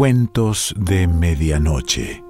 Cuentos 0.00 0.74
de 0.78 1.06
Medianoche. 1.06 2.24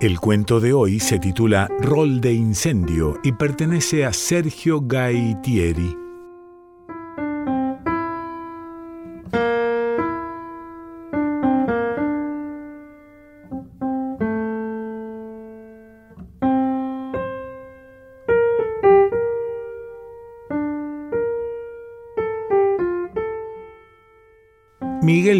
El 0.00 0.18
cuento 0.18 0.58
de 0.58 0.72
hoy 0.72 0.98
se 0.98 1.20
titula 1.20 1.68
Rol 1.78 2.20
de 2.20 2.32
Incendio 2.32 3.20
y 3.22 3.30
pertenece 3.30 4.04
a 4.04 4.12
Sergio 4.12 4.80
Gaitieri. 4.80 6.01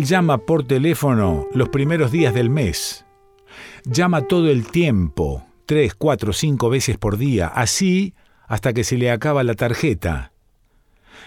Llama 0.04 0.38
por 0.38 0.64
teléfono 0.64 1.46
los 1.54 1.68
primeros 1.68 2.10
días 2.10 2.34
del 2.34 2.50
mes. 2.50 3.04
Llama 3.84 4.22
todo 4.22 4.50
el 4.50 4.66
tiempo, 4.66 5.46
tres, 5.64 5.94
cuatro, 5.94 6.32
cinco 6.32 6.70
veces 6.70 6.98
por 6.98 7.18
día, 7.18 7.46
así 7.46 8.12
hasta 8.48 8.72
que 8.72 8.82
se 8.82 8.98
le 8.98 9.12
acaba 9.12 9.44
la 9.44 9.54
tarjeta. 9.54 10.32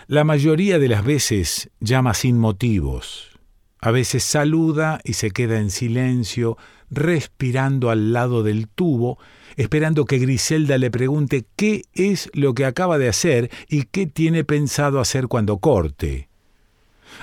La 0.07 0.25
mayoría 0.25 0.77
de 0.77 0.89
las 0.89 1.05
veces 1.05 1.69
llama 1.79 2.13
sin 2.13 2.37
motivos. 2.37 3.39
A 3.79 3.91
veces 3.91 4.25
saluda 4.25 4.99
y 5.05 5.13
se 5.13 5.31
queda 5.31 5.59
en 5.59 5.71
silencio, 5.71 6.57
respirando 6.89 7.89
al 7.89 8.11
lado 8.11 8.43
del 8.43 8.67
tubo, 8.67 9.17
esperando 9.55 10.03
que 10.03 10.19
Griselda 10.19 10.77
le 10.77 10.91
pregunte 10.91 11.45
qué 11.55 11.83
es 11.93 12.29
lo 12.33 12.53
que 12.53 12.65
acaba 12.65 12.97
de 12.97 13.07
hacer 13.07 13.49
y 13.69 13.83
qué 13.83 14.05
tiene 14.05 14.43
pensado 14.43 14.99
hacer 14.99 15.27
cuando 15.27 15.59
corte. 15.59 16.27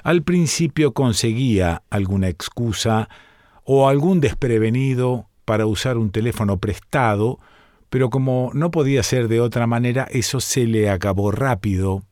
Al 0.03 0.22
principio 0.22 0.92
conseguía 0.92 1.83
alguna 1.91 2.28
excusa 2.28 3.08
o 3.64 3.89
algún 3.89 4.20
desprevenido 4.20 5.28
para 5.44 5.67
usar 5.67 5.97
un 5.97 6.11
teléfono 6.11 6.59
prestado, 6.59 7.39
pero 7.89 8.11
como 8.11 8.50
no 8.55 8.70
podía 8.70 9.03
ser 9.03 9.28
de 9.28 9.41
otra 9.41 9.67
manera, 9.67 10.09
eso 10.11 10.41
se 10.41 10.67
le 10.67 10.91
acabó 10.91 11.31
rápido. 11.31 12.03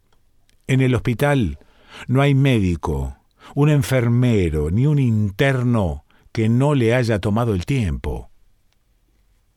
En 0.66 0.80
el 0.80 0.94
hospital 0.94 1.58
no 2.06 2.22
hay 2.22 2.34
médico, 2.34 3.16
un 3.54 3.70
enfermero, 3.70 4.70
ni 4.70 4.86
un 4.86 4.98
interno 4.98 6.04
que 6.32 6.48
no 6.48 6.74
le 6.74 6.94
haya 6.94 7.18
tomado 7.18 7.54
el 7.54 7.66
tiempo. 7.66 8.30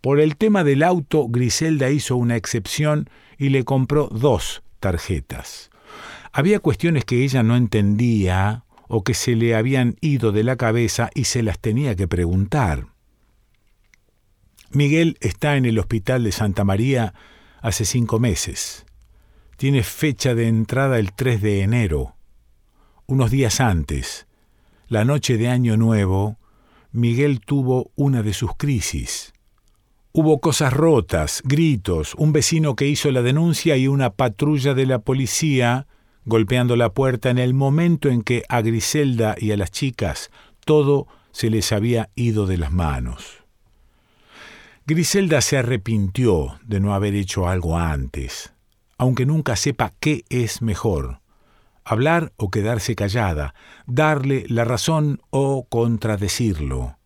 Por 0.01 0.19
el 0.19 0.37
tema 0.37 0.63
del 0.63 0.81
auto, 0.81 1.27
Griselda 1.29 1.89
hizo 1.89 2.15
una 2.15 2.35
excepción 2.35 3.09
y 3.37 3.49
le 3.49 3.63
compró 3.63 4.07
dos 4.07 4.63
tarjetas. 4.79 5.69
Había 6.35 6.59
cuestiones 6.59 7.05
que 7.05 7.23
ella 7.23 7.43
no 7.43 7.55
entendía 7.55 8.65
o 8.87 9.03
que 9.03 9.13
se 9.13 9.35
le 9.35 9.55
habían 9.55 9.95
ido 10.01 10.31
de 10.31 10.43
la 10.43 10.55
cabeza 10.55 11.11
y 11.13 11.25
se 11.25 11.43
las 11.43 11.59
tenía 11.59 11.95
que 11.95 12.07
preguntar. 12.07 12.87
Miguel 14.71 15.15
está 15.21 15.57
en 15.57 15.65
el 15.65 15.77
hospital 15.77 16.23
de 16.23 16.31
Santa 16.31 16.63
María 16.63 17.13
hace 17.61 17.85
cinco 17.85 18.19
meses. 18.19 18.83
Tiene 19.57 19.83
fecha 19.83 20.33
de 20.33 20.47
entrada 20.47 20.97
el 20.97 21.13
3 21.13 21.39
de 21.39 21.61
enero. 21.61 22.15
Unos 23.05 23.29
días 23.29 23.59
antes, 23.59 24.25
la 24.87 25.05
noche 25.05 25.37
de 25.37 25.49
Año 25.49 25.77
Nuevo, 25.77 26.39
Miguel 26.91 27.41
tuvo 27.41 27.91
una 27.95 28.23
de 28.23 28.33
sus 28.33 28.55
crisis. 28.57 29.33
Hubo 30.13 30.39
cosas 30.39 30.73
rotas, 30.73 31.43
gritos, 31.45 32.15
un 32.15 32.33
vecino 32.33 32.75
que 32.75 32.87
hizo 32.87 33.11
la 33.11 33.21
denuncia 33.21 33.77
y 33.77 33.87
una 33.87 34.09
patrulla 34.09 34.73
de 34.73 34.87
la 34.87 34.99
policía 34.99 35.85
golpeando 36.25 36.75
la 36.75 36.93
puerta 36.93 37.29
en 37.29 37.37
el 37.37 37.53
momento 37.53 38.09
en 38.09 38.21
que 38.21 38.43
a 38.49 38.61
Griselda 38.61 39.35
y 39.37 39.51
a 39.51 39.57
las 39.57 39.71
chicas 39.71 40.31
todo 40.65 41.07
se 41.31 41.49
les 41.49 41.71
había 41.71 42.09
ido 42.15 42.45
de 42.45 42.57
las 42.57 42.71
manos. 42.71 43.43
Griselda 44.85 45.41
se 45.41 45.57
arrepintió 45.57 46.59
de 46.65 46.79
no 46.79 46.93
haber 46.93 47.15
hecho 47.15 47.47
algo 47.47 47.77
antes, 47.77 48.53
aunque 48.97 49.25
nunca 49.25 49.55
sepa 49.55 49.93
qué 49.99 50.23
es 50.29 50.61
mejor, 50.61 51.21
hablar 51.85 52.33
o 52.37 52.51
quedarse 52.51 52.95
callada, 52.95 53.53
darle 53.85 54.45
la 54.47 54.65
razón 54.65 55.21
o 55.29 55.67
contradecirlo. 55.69 56.97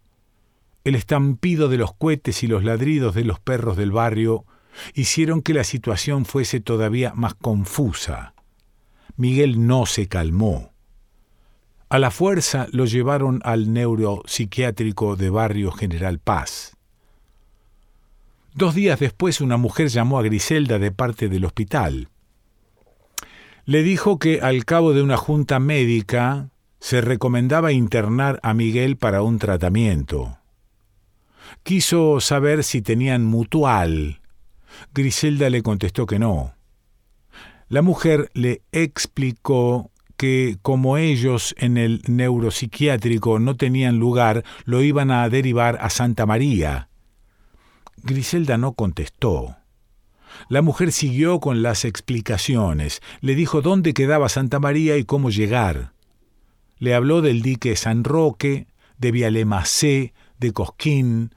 El 0.84 0.95
estampido 0.95 1.69
de 1.69 1.78
los 1.78 1.94
cohetes 1.94 2.44
y 2.44 2.47
los 2.47 2.63
ladridos 2.63 3.13
de 3.13 3.25
los 3.25 3.39
perros 3.39 3.78
del 3.78 3.91
barrio 3.91 4.45
hicieron 4.94 5.41
que 5.41 5.53
la 5.53 5.63
situación 5.63 6.25
fuese 6.25 6.59
todavía 6.59 7.13
más 7.13 7.34
confusa. 7.34 8.34
Miguel 9.17 9.66
no 9.66 9.88
se 9.88 10.07
calmó. 10.07 10.73
A 11.89 11.97
la 11.97 12.11
fuerza 12.11 12.67
lo 12.72 12.85
llevaron 12.85 13.41
al 13.44 13.73
neuropsiquiátrico 13.73 15.16
de 15.16 15.31
Barrio 15.31 15.72
General 15.72 16.19
Paz. 16.19 16.78
Dos 18.53 18.75
días 18.75 19.00
después 19.00 19.41
una 19.41 19.57
mujer 19.57 19.88
llamó 19.88 20.19
a 20.19 20.23
Griselda 20.23 20.78
de 20.78 20.91
parte 20.91 21.29
del 21.29 21.45
hospital. 21.45 22.09
Le 23.66 23.83
dijo 23.83 24.19
que 24.19 24.41
al 24.41 24.66
cabo 24.66 24.94
de 24.94 25.01
una 25.01 25.17
junta 25.17 25.59
médica 25.59 26.49
se 26.79 27.01
recomendaba 27.01 27.72
internar 27.72 28.39
a 28.44 28.53
Miguel 28.53 28.97
para 28.97 29.23
un 29.23 29.39
tratamiento. 29.39 30.38
Quiso 31.63 32.19
saber 32.19 32.63
si 32.63 32.81
tenían 32.84 33.25
mutual. 33.25 34.22
Griselda 34.94 35.49
le 35.49 35.63
contestó 35.63 36.05
que 36.05 36.19
no. 36.19 36.56
La 37.69 37.81
mujer 37.81 38.31
le 38.33 38.61
explicó 38.72 39.91
que 40.16 40.57
como 40.61 40.97
ellos 40.97 41.53
en 41.57 41.78
el 41.78 42.01
neuropsiquiátrico 42.07 43.39
no 43.39 43.55
tenían 43.55 44.00
lugar, 44.00 44.44
lo 44.66 44.81
iban 44.81 45.11
a 45.11 45.28
derivar 45.29 45.78
a 45.81 45.89
Santa 45.89 46.25
María. 46.25 46.89
Griselda 48.03 48.57
no 48.57 48.73
contestó. 48.73 49.57
La 50.50 50.61
mujer 50.61 50.91
siguió 50.91 51.39
con 51.39 51.61
las 51.61 51.83
explicaciones, 51.83 53.01
le 53.22 53.35
dijo 53.35 53.61
dónde 53.61 53.94
quedaba 53.94 54.29
Santa 54.29 54.59
María 54.59 54.97
y 54.97 55.03
cómo 55.03 55.29
llegar. 55.29 55.94
Le 56.78 56.94
habló 56.94 57.22
del 57.22 57.41
dique 57.41 57.75
San 57.75 58.03
Roque, 58.03 58.67
de 58.97 59.11
Vialemacé, 59.11 60.13
de 60.39 60.53
Cosquín, 60.53 61.31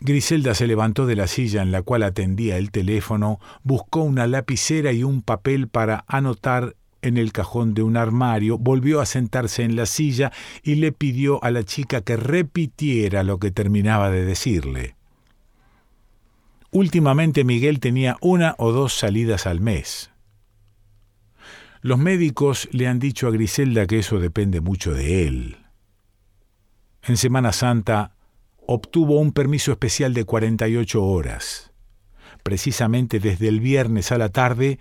Griselda 0.00 0.54
se 0.54 0.66
levantó 0.66 1.06
de 1.06 1.14
la 1.14 1.26
silla 1.26 1.60
en 1.60 1.72
la 1.72 1.82
cual 1.82 2.02
atendía 2.02 2.56
el 2.56 2.70
teléfono, 2.70 3.38
buscó 3.62 4.00
una 4.00 4.26
lapicera 4.26 4.92
y 4.92 5.04
un 5.04 5.20
papel 5.20 5.68
para 5.68 6.04
anotar 6.08 6.74
en 7.02 7.18
el 7.18 7.32
cajón 7.32 7.74
de 7.74 7.82
un 7.82 7.96
armario, 7.96 8.58
volvió 8.58 9.00
a 9.00 9.06
sentarse 9.06 9.62
en 9.62 9.76
la 9.76 9.86
silla 9.86 10.32
y 10.62 10.76
le 10.76 10.92
pidió 10.92 11.42
a 11.44 11.50
la 11.50 11.64
chica 11.64 12.00
que 12.00 12.16
repitiera 12.16 13.22
lo 13.22 13.38
que 13.38 13.50
terminaba 13.50 14.10
de 14.10 14.24
decirle. 14.24 14.96
Últimamente 16.70 17.44
Miguel 17.44 17.80
tenía 17.80 18.16
una 18.20 18.54
o 18.58 18.72
dos 18.72 18.94
salidas 18.94 19.46
al 19.46 19.60
mes. 19.60 20.10
Los 21.82 21.98
médicos 21.98 22.68
le 22.72 22.86
han 22.86 22.98
dicho 22.98 23.26
a 23.26 23.30
Griselda 23.30 23.86
que 23.86 23.98
eso 23.98 24.20
depende 24.20 24.60
mucho 24.60 24.92
de 24.94 25.26
él. 25.26 25.56
En 27.02 27.16
Semana 27.16 27.52
Santa 27.52 28.12
obtuvo 28.72 29.18
un 29.18 29.32
permiso 29.32 29.72
especial 29.72 30.14
de 30.14 30.24
48 30.24 31.04
horas, 31.04 31.72
precisamente 32.44 33.18
desde 33.18 33.48
el 33.48 33.58
viernes 33.58 34.12
a 34.12 34.18
la 34.18 34.28
tarde 34.28 34.78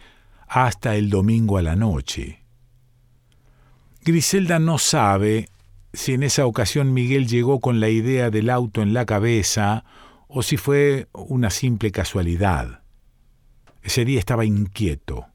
hasta 0.48 0.96
el 0.96 1.10
domingo 1.10 1.58
a 1.58 1.64
la 1.64 1.76
noche. 1.76 2.44
Griselda 4.04 4.60
no 4.60 4.78
sabe 4.78 5.50
si 5.92 6.14
en 6.14 6.22
esa 6.22 6.46
ocasión 6.46 6.94
Miguel 6.94 7.28
llegó 7.28 7.62
con 7.62 7.80
la 7.80 7.90
idea 7.90 8.30
del 8.30 8.52
auto 8.52 8.84
en 8.84 8.94
la 8.94 9.08
cabeza 9.08 9.86
o 10.28 10.44
si 10.44 10.56
fue 10.58 11.08
una 11.12 11.50
simple 11.50 11.92
casualidad. 11.92 12.84
Ese 13.82 14.06
día 14.06 14.20
estaba 14.20 14.46
inquieto, 14.46 15.26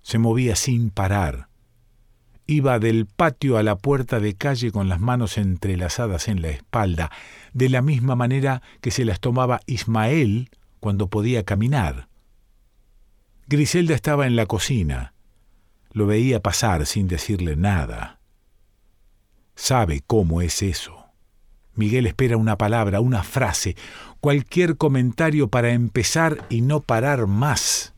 se 0.00 0.18
movía 0.18 0.56
sin 0.56 0.90
parar. 0.90 1.51
Iba 2.52 2.78
del 2.78 3.06
patio 3.06 3.56
a 3.56 3.62
la 3.62 3.76
puerta 3.76 4.20
de 4.20 4.34
calle 4.34 4.72
con 4.72 4.90
las 4.90 5.00
manos 5.00 5.38
entrelazadas 5.38 6.28
en 6.28 6.42
la 6.42 6.50
espalda, 6.50 7.10
de 7.54 7.70
la 7.70 7.80
misma 7.80 8.14
manera 8.14 8.60
que 8.82 8.90
se 8.90 9.06
las 9.06 9.20
tomaba 9.20 9.60
Ismael 9.64 10.50
cuando 10.78 11.06
podía 11.06 11.44
caminar. 11.44 12.08
Griselda 13.46 13.94
estaba 13.94 14.26
en 14.26 14.36
la 14.36 14.44
cocina. 14.44 15.14
Lo 15.92 16.04
veía 16.04 16.42
pasar 16.42 16.84
sin 16.84 17.08
decirle 17.08 17.56
nada. 17.56 18.20
Sabe 19.54 20.02
cómo 20.06 20.42
es 20.42 20.60
eso. 20.60 21.06
Miguel 21.74 22.06
espera 22.06 22.36
una 22.36 22.58
palabra, 22.58 23.00
una 23.00 23.22
frase, 23.22 23.76
cualquier 24.20 24.76
comentario 24.76 25.48
para 25.48 25.70
empezar 25.70 26.44
y 26.50 26.60
no 26.60 26.80
parar 26.80 27.26
más. 27.26 27.94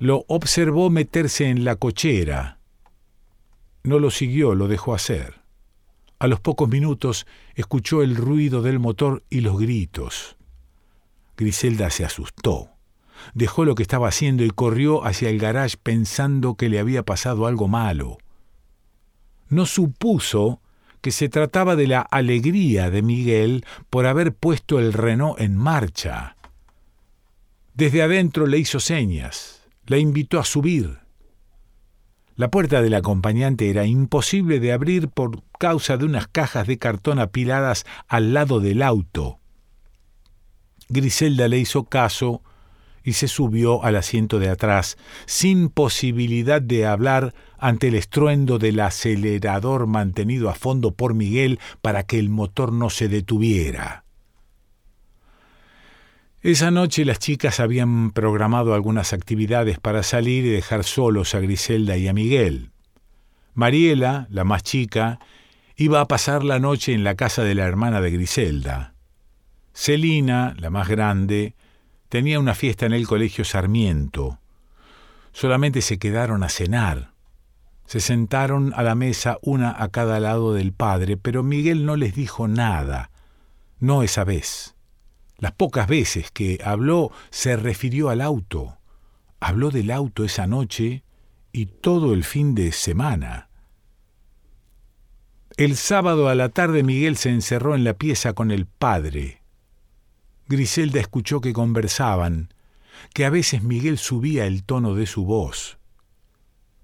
Lo 0.00 0.24
observó 0.26 0.90
meterse 0.90 1.48
en 1.48 1.62
la 1.62 1.76
cochera. 1.76 2.58
No 3.84 3.98
lo 3.98 4.10
siguió, 4.10 4.54
lo 4.54 4.68
dejó 4.68 4.94
hacer. 4.94 5.42
A 6.18 6.28
los 6.28 6.38
pocos 6.38 6.68
minutos 6.68 7.26
escuchó 7.54 8.02
el 8.02 8.14
ruido 8.14 8.62
del 8.62 8.78
motor 8.78 9.24
y 9.28 9.40
los 9.40 9.58
gritos. 9.58 10.36
Griselda 11.36 11.90
se 11.90 12.04
asustó. 12.04 12.70
dejó 13.34 13.64
lo 13.64 13.74
que 13.74 13.82
estaba 13.82 14.08
haciendo 14.08 14.44
y 14.44 14.50
corrió 14.50 15.04
hacia 15.04 15.30
el 15.30 15.38
garage 15.38 15.76
pensando 15.82 16.56
que 16.56 16.68
le 16.68 16.78
había 16.78 17.04
pasado 17.04 17.46
algo 17.46 17.68
malo. 17.68 18.18
No 19.48 19.66
supuso 19.66 20.60
que 21.00 21.10
se 21.10 21.28
trataba 21.28 21.76
de 21.76 21.88
la 21.88 22.00
alegría 22.00 22.90
de 22.90 23.02
Miguel 23.02 23.66
por 23.90 24.06
haber 24.06 24.32
puesto 24.32 24.78
el 24.78 24.92
Renault 24.92 25.40
en 25.40 25.56
marcha. 25.56 26.36
Desde 27.74 28.02
adentro 28.02 28.46
le 28.46 28.58
hizo 28.58 28.78
señas, 28.78 29.68
la 29.86 29.98
invitó 29.98 30.38
a 30.38 30.44
subir. 30.44 31.01
La 32.42 32.50
puerta 32.50 32.82
del 32.82 32.94
acompañante 32.94 33.70
era 33.70 33.86
imposible 33.86 34.58
de 34.58 34.72
abrir 34.72 35.06
por 35.06 35.44
causa 35.60 35.96
de 35.96 36.06
unas 36.06 36.26
cajas 36.26 36.66
de 36.66 36.76
cartón 36.76 37.20
apiladas 37.20 37.86
al 38.08 38.34
lado 38.34 38.58
del 38.58 38.82
auto. 38.82 39.38
Griselda 40.88 41.46
le 41.46 41.58
hizo 41.58 41.84
caso 41.84 42.42
y 43.04 43.12
se 43.12 43.28
subió 43.28 43.84
al 43.84 43.94
asiento 43.94 44.40
de 44.40 44.48
atrás, 44.48 44.98
sin 45.24 45.68
posibilidad 45.68 46.60
de 46.60 46.84
hablar 46.84 47.32
ante 47.58 47.86
el 47.86 47.94
estruendo 47.94 48.58
del 48.58 48.80
acelerador 48.80 49.86
mantenido 49.86 50.50
a 50.50 50.54
fondo 50.54 50.96
por 50.96 51.14
Miguel 51.14 51.60
para 51.80 52.02
que 52.02 52.18
el 52.18 52.28
motor 52.28 52.72
no 52.72 52.90
se 52.90 53.06
detuviera. 53.06 54.01
Esa 56.42 56.72
noche 56.72 57.04
las 57.04 57.20
chicas 57.20 57.60
habían 57.60 58.10
programado 58.10 58.74
algunas 58.74 59.12
actividades 59.12 59.78
para 59.78 60.02
salir 60.02 60.44
y 60.44 60.48
dejar 60.48 60.82
solos 60.82 61.36
a 61.36 61.38
Griselda 61.38 61.96
y 61.96 62.08
a 62.08 62.12
Miguel. 62.12 62.72
Mariela, 63.54 64.26
la 64.28 64.42
más 64.42 64.64
chica, 64.64 65.20
iba 65.76 66.00
a 66.00 66.08
pasar 66.08 66.42
la 66.42 66.58
noche 66.58 66.94
en 66.94 67.04
la 67.04 67.14
casa 67.14 67.44
de 67.44 67.54
la 67.54 67.64
hermana 67.64 68.00
de 68.00 68.10
Griselda. 68.10 68.94
Celina, 69.72 70.56
la 70.58 70.70
más 70.70 70.88
grande, 70.88 71.54
tenía 72.08 72.40
una 72.40 72.56
fiesta 72.56 72.86
en 72.86 72.92
el 72.92 73.06
colegio 73.06 73.44
Sarmiento. 73.44 74.40
Solamente 75.30 75.80
se 75.80 76.00
quedaron 76.00 76.42
a 76.42 76.48
cenar. 76.48 77.12
Se 77.86 78.00
sentaron 78.00 78.72
a 78.74 78.82
la 78.82 78.96
mesa 78.96 79.38
una 79.42 79.80
a 79.80 79.90
cada 79.90 80.18
lado 80.18 80.54
del 80.54 80.72
padre, 80.72 81.16
pero 81.16 81.44
Miguel 81.44 81.86
no 81.86 81.94
les 81.94 82.16
dijo 82.16 82.48
nada, 82.48 83.12
no 83.78 84.02
esa 84.02 84.24
vez. 84.24 84.74
Las 85.42 85.50
pocas 85.50 85.88
veces 85.88 86.30
que 86.30 86.60
habló 86.64 87.10
se 87.30 87.56
refirió 87.56 88.10
al 88.10 88.20
auto. 88.20 88.78
Habló 89.40 89.72
del 89.72 89.90
auto 89.90 90.22
esa 90.22 90.46
noche 90.46 91.02
y 91.50 91.66
todo 91.66 92.14
el 92.14 92.22
fin 92.22 92.54
de 92.54 92.70
semana. 92.70 93.48
El 95.56 95.74
sábado 95.74 96.28
a 96.28 96.36
la 96.36 96.50
tarde 96.50 96.84
Miguel 96.84 97.16
se 97.16 97.30
encerró 97.30 97.74
en 97.74 97.82
la 97.82 97.94
pieza 97.94 98.34
con 98.34 98.52
el 98.52 98.66
padre. 98.66 99.42
Griselda 100.46 101.00
escuchó 101.00 101.40
que 101.40 101.52
conversaban, 101.52 102.54
que 103.12 103.24
a 103.24 103.30
veces 103.30 103.64
Miguel 103.64 103.98
subía 103.98 104.46
el 104.46 104.62
tono 104.62 104.94
de 104.94 105.06
su 105.06 105.24
voz. 105.24 105.76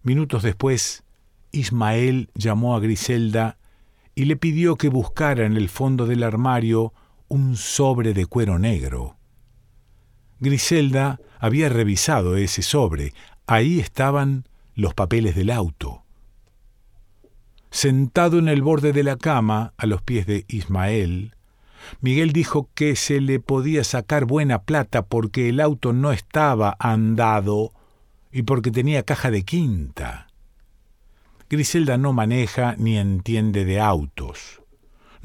Minutos 0.02 0.42
después, 0.42 1.04
Ismael 1.52 2.28
llamó 2.34 2.74
a 2.74 2.80
Griselda 2.80 3.56
y 4.16 4.24
le 4.24 4.34
pidió 4.34 4.74
que 4.74 4.88
buscara 4.88 5.46
en 5.46 5.56
el 5.56 5.68
fondo 5.68 6.06
del 6.06 6.24
armario 6.24 6.92
un 7.28 7.56
sobre 7.56 8.14
de 8.14 8.26
cuero 8.26 8.58
negro. 8.58 9.16
Griselda 10.40 11.20
había 11.38 11.68
revisado 11.68 12.36
ese 12.36 12.62
sobre. 12.62 13.12
Ahí 13.46 13.80
estaban 13.80 14.44
los 14.74 14.94
papeles 14.94 15.34
del 15.34 15.50
auto. 15.50 16.02
Sentado 17.70 18.38
en 18.38 18.48
el 18.48 18.62
borde 18.62 18.92
de 18.92 19.02
la 19.02 19.16
cama, 19.16 19.74
a 19.76 19.86
los 19.86 20.02
pies 20.02 20.26
de 20.26 20.44
Ismael, 20.48 21.34
Miguel 22.00 22.32
dijo 22.32 22.70
que 22.74 22.96
se 22.96 23.20
le 23.20 23.40
podía 23.40 23.84
sacar 23.84 24.24
buena 24.24 24.62
plata 24.62 25.06
porque 25.06 25.48
el 25.48 25.60
auto 25.60 25.92
no 25.92 26.12
estaba 26.12 26.76
andado 26.78 27.72
y 28.32 28.42
porque 28.42 28.70
tenía 28.70 29.02
caja 29.02 29.30
de 29.30 29.44
quinta. 29.44 30.28
Griselda 31.48 31.96
no 31.96 32.12
maneja 32.12 32.74
ni 32.78 32.98
entiende 32.98 33.64
de 33.64 33.80
autos. 33.80 34.57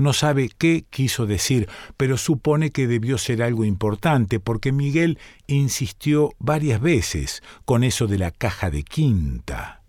No 0.04 0.12
sabe 0.12 0.50
qué 0.50 0.84
quiso 0.90 1.26
decir, 1.26 1.70
pero 1.96 2.18
supone 2.18 2.72
que 2.72 2.88
debió 2.88 3.18
ser 3.18 3.42
algo 3.42 3.64
importante, 3.64 4.42
porque 4.42 4.74
Miguel 4.74 5.18
insistió 5.48 6.32
varias 6.40 6.82
veces 6.82 7.42
con 7.64 7.86
eso 7.86 8.06
de 8.06 8.18
la 8.18 8.32
caja 8.32 8.70
de 8.70 8.84
quinta. 8.84 9.82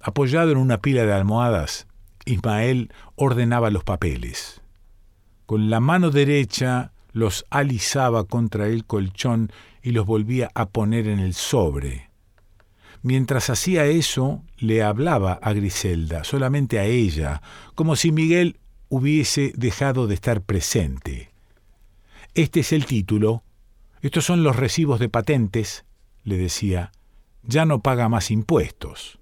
Apoyado 0.00 0.50
en 0.50 0.56
una 0.56 0.78
pila 0.78 1.04
de 1.04 1.12
almohadas, 1.12 1.88
Ismael 2.24 2.90
ordenaba 3.16 3.68
los 3.68 3.84
papeles. 3.84 4.62
Con 5.44 5.68
la 5.68 5.80
mano 5.80 6.08
derecha 6.08 6.92
los 7.12 7.44
alisaba 7.50 8.24
contra 8.24 8.66
el 8.66 8.86
colchón 8.86 9.52
y 9.82 9.90
los 9.90 10.06
volvía 10.06 10.50
a 10.54 10.70
poner 10.70 11.06
en 11.06 11.18
el 11.18 11.34
sobre. 11.34 12.08
Mientras 13.02 13.50
hacía 13.50 13.84
eso, 13.84 14.42
le 14.56 14.82
hablaba 14.82 15.34
a 15.34 15.52
Griselda, 15.52 16.24
solamente 16.24 16.78
a 16.78 16.84
ella, 16.86 17.42
como 17.74 17.94
si 17.94 18.10
Miguel 18.10 18.59
hubiese 18.90 19.52
dejado 19.56 20.06
de 20.06 20.14
estar 20.14 20.42
presente. 20.42 21.30
Este 22.34 22.60
es 22.60 22.72
el 22.72 22.84
título, 22.84 23.42
estos 24.02 24.24
son 24.24 24.42
los 24.42 24.56
recibos 24.56 25.00
de 25.00 25.08
patentes, 25.08 25.84
le 26.24 26.36
decía, 26.36 26.92
ya 27.42 27.64
no 27.64 27.80
paga 27.80 28.08
más 28.08 28.30
impuestos. 28.30 29.18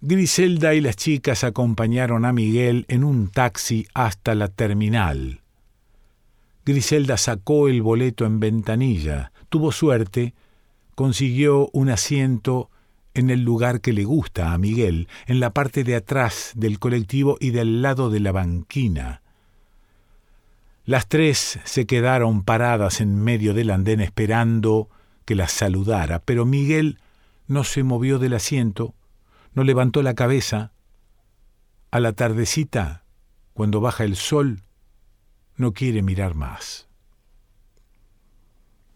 Griselda 0.00 0.74
y 0.74 0.80
las 0.80 0.96
chicas 0.96 1.44
acompañaron 1.44 2.24
a 2.24 2.32
Miguel 2.32 2.84
en 2.88 3.04
un 3.04 3.28
taxi 3.28 3.86
hasta 3.94 4.34
la 4.34 4.48
terminal. 4.48 5.42
Griselda 6.64 7.16
sacó 7.16 7.68
el 7.68 7.82
boleto 7.82 8.24
en 8.24 8.40
ventanilla, 8.40 9.32
tuvo 9.48 9.72
suerte, 9.72 10.34
consiguió 10.94 11.68
un 11.72 11.90
asiento 11.90 12.70
en 13.16 13.30
el 13.30 13.40
lugar 13.40 13.80
que 13.80 13.94
le 13.94 14.04
gusta 14.04 14.52
a 14.52 14.58
Miguel, 14.58 15.08
en 15.26 15.40
la 15.40 15.50
parte 15.50 15.84
de 15.84 15.96
atrás 15.96 16.52
del 16.54 16.78
colectivo 16.78 17.38
y 17.40 17.48
del 17.48 17.80
lado 17.80 18.10
de 18.10 18.20
la 18.20 18.30
banquina. 18.30 19.22
Las 20.84 21.08
tres 21.08 21.58
se 21.64 21.86
quedaron 21.86 22.42
paradas 22.42 23.00
en 23.00 23.18
medio 23.18 23.54
del 23.54 23.70
andén 23.70 24.02
esperando 24.02 24.90
que 25.24 25.34
las 25.34 25.50
saludara, 25.50 26.18
pero 26.18 26.44
Miguel 26.44 26.98
no 27.48 27.64
se 27.64 27.82
movió 27.82 28.18
del 28.18 28.34
asiento, 28.34 28.94
no 29.54 29.64
levantó 29.64 30.02
la 30.02 30.14
cabeza. 30.14 30.72
A 31.90 32.00
la 32.00 32.12
tardecita, 32.12 33.04
cuando 33.54 33.80
baja 33.80 34.04
el 34.04 34.16
sol, 34.16 34.60
no 35.56 35.72
quiere 35.72 36.02
mirar 36.02 36.34
más. 36.34 36.86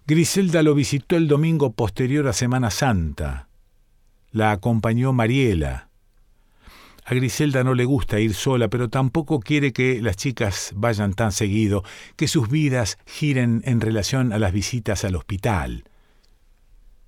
Griselda 0.07 0.63
lo 0.63 0.75
visitó 0.75 1.17
el 1.17 1.27
domingo 1.27 1.73
posterior 1.73 2.29
a 2.29 2.35
Semana 2.35 2.71
Santa. 2.71 3.50
La 4.33 4.53
acompañó 4.53 5.13
Mariela. 5.13 5.89
A 7.05 7.15
Griselda 7.15 7.65
no 7.65 7.75
le 7.75 7.85
gusta 7.85 8.21
ir 8.21 8.35
sola, 8.35 8.69
pero 8.69 8.89
tampoco 8.89 9.41
quiere 9.41 9.73
que 9.73 10.01
las 10.01 10.17
chicas 10.17 10.73
vayan 10.77 11.15
tan 11.15 11.33
seguido, 11.33 11.83
que 12.17 12.29
sus 12.29 12.49
vidas 12.49 12.99
giren 13.07 13.63
en 13.65 13.81
relación 13.81 14.33
a 14.33 14.39
las 14.39 14.53
visitas 14.53 15.05
al 15.05 15.17
hospital. 15.17 15.85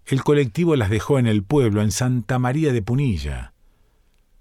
El 0.06 0.24
colectivo 0.24 0.74
las 0.74 0.90
dejó 0.90 1.20
en 1.20 1.26
el 1.26 1.44
pueblo, 1.44 1.82
en 1.82 1.92
Santa 1.92 2.40
María 2.40 2.72
de 2.72 2.82
Punilla. 2.82 3.52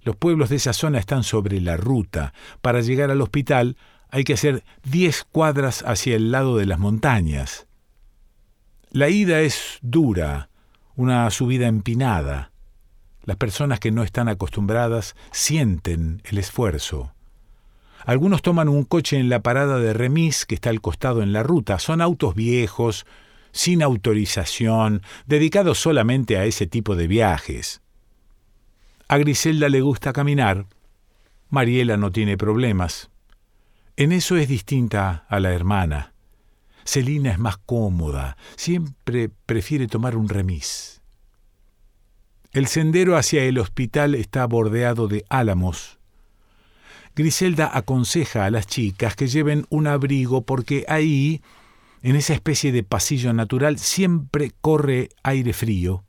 Los 0.02 0.16
pueblos 0.16 0.50
de 0.50 0.56
esa 0.56 0.74
zona 0.74 0.98
están 0.98 1.24
sobre 1.24 1.62
la 1.62 1.78
ruta. 1.78 2.34
Para 2.62 2.82
llegar 2.82 3.12
al 3.12 3.22
hospital 3.22 3.78
hay 4.10 4.24
que 4.24 4.34
hacer 4.34 4.64
diez 4.84 5.24
cuadras 5.24 5.84
hacia 5.86 6.16
el 6.16 6.32
lado 6.32 6.58
de 6.58 6.66
las 6.66 6.80
montañas. 6.80 7.68
La 8.90 9.10
ida 9.10 9.42
es 9.42 9.78
dura, 9.82 10.50
una 10.96 11.30
subida 11.30 11.68
empinada. 11.68 12.51
Las 13.24 13.38
personas 13.38 13.80
que 13.80 13.92
no 13.92 14.04
están 14.04 14.28
acostumbradas 14.28 15.16
sienten 15.32 16.22
el 16.26 16.38
esfuerzo. 16.38 17.14
Algunos 18.06 18.42
toman 18.42 18.68
un 18.68 18.84
coche 18.84 19.18
en 19.18 19.30
la 19.30 19.42
parada 19.42 19.78
de 19.78 19.94
remis 19.94 20.46
que 20.46 20.56
está 20.56 20.72
al 20.72 20.82
costado 20.82 21.22
en 21.22 21.34
la 21.34 21.44
ruta. 21.44 21.78
Son 21.78 22.02
autos 22.02 22.34
viejos, 22.34 23.06
sin 23.52 23.84
autorización, 23.84 25.04
dedicados 25.28 25.80
solamente 25.80 26.38
a 26.38 26.46
ese 26.46 26.66
tipo 26.66 26.96
de 26.96 27.08
viajes. 27.08 27.82
A 29.08 29.18
Griselda 29.18 29.70
le 29.70 29.82
gusta 29.82 30.14
caminar. 30.14 30.66
Mariela 31.50 31.98
no 31.98 32.12
tiene 32.12 32.38
problemas. 32.38 33.12
En 33.98 34.14
eso 34.14 34.38
es 34.38 34.48
distinta 34.48 35.26
a 35.30 35.40
la 35.40 35.54
hermana. 35.54 36.14
Celina 36.86 37.32
es 37.32 37.38
más 37.38 37.58
cómoda, 37.58 38.38
siempre 38.56 39.30
prefiere 39.46 39.88
tomar 39.88 40.16
un 40.16 40.28
remis. 40.30 41.01
El 42.52 42.68
sendero 42.68 43.16
hacia 43.16 43.44
el 43.46 43.58
hospital 43.60 44.14
está 44.14 44.46
bordeado 44.46 45.08
de 45.08 45.24
álamos. 45.30 46.00
Griselda 47.16 47.70
aconseja 47.74 48.46
a 48.46 48.52
las 48.52 48.68
chicas 48.68 49.16
que 49.16 49.28
lleven 49.28 49.66
un 49.70 49.88
abrigo 49.88 50.42
porque 50.42 50.86
ahí 50.90 51.42
en 52.02 52.16
esa 52.16 52.34
especie 52.34 52.72
de 52.72 52.84
pasillo 52.84 53.32
natural 53.32 53.80
siempre 53.80 54.52
corre 54.60 55.10
aire 55.24 55.54
frío. 55.54 56.04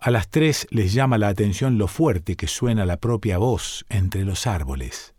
A 0.00 0.10
las 0.10 0.28
tres 0.28 0.66
les 0.70 0.92
llama 0.92 1.18
la 1.18 1.28
atención 1.28 1.78
lo 1.78 1.86
fuerte 1.86 2.36
que 2.36 2.48
suena 2.48 2.84
la 2.84 2.96
propia 2.96 3.38
voz 3.38 3.84
entre 3.88 4.24
los 4.24 4.46
árboles. 4.46 5.14